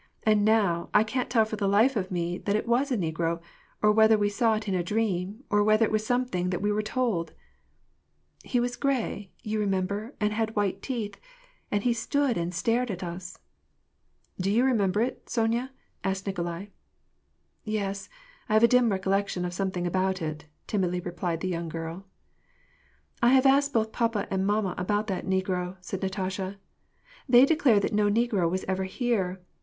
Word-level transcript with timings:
And 0.23 0.43
now 0.43 0.89
I 0.95 1.03
can't 1.03 1.29
tell 1.29 1.45
for 1.45 1.57
the 1.57 1.67
life 1.67 1.95
of 1.95 2.09
me 2.09 2.39
that 2.39 2.55
it 2.55 2.67
was 2.67 2.91
a 2.91 2.97
negro, 2.97 3.39
or 3.83 3.91
whether 3.91 4.17
we 4.17 4.29
saw 4.29 4.55
it 4.55 4.67
in 4.67 4.73
a 4.73 4.81
dream, 4.81 5.43
or 5.51 5.63
whether 5.63 5.85
it 5.85 5.91
was 5.91 6.03
something 6.03 6.49
that 6.49 6.59
we 6.59 6.71
were 6.71 6.81
told!"" 6.81 7.33
He 8.51 8.59
was 8.59 8.75
gray, 8.75 9.31
you 9.43 9.59
remember, 9.59 10.15
and 10.19 10.33
had 10.33 10.55
white 10.55 10.81
teeth, 10.81 11.19
and 11.69 11.83
he 11.83 11.93
stood 11.93 12.35
and 12.35 12.51
stared 12.51 12.89
at 12.89 13.03
us 13.03 13.37
"—"Do 14.41 14.49
you 14.49 14.63
remember 14.65 15.01
it, 15.01 15.29
Sonya?" 15.29 15.71
asked 16.03 16.25
Nikolai. 16.25 16.65
"Yes, 17.63 18.09
I 18.49 18.53
have 18.53 18.63
a 18.63 18.67
dim 18.67 18.89
recollection 18.89 19.45
of 19.45 19.53
something 19.53 19.85
about 19.85 20.19
it," 20.19 20.47
timidly 20.65 20.99
replied 20.99 21.41
the 21.41 21.47
young 21.47 21.69
girl," 21.69 22.07
I 23.21 23.33
have 23.35 23.45
asked 23.45 23.71
both 23.71 23.91
papa 23.91 24.27
and 24.31 24.47
mamma 24.47 24.73
about 24.79 25.05
that 25.09 25.27
negro," 25.27 25.77
said 25.79 26.01
Natasha." 26.01 26.57
They 27.29 27.45
declare 27.45 27.79
that 27.79 27.93
no 27.93 28.09
negro 28.09 28.49
was 28.49 28.65
ever 28.67 28.85
here. 28.85 29.39